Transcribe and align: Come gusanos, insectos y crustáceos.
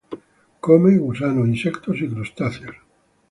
Come 0.59 0.97
gusanos, 0.97 1.47
insectos 1.47 2.01
y 2.01 2.09
crustáceos. 2.09 2.75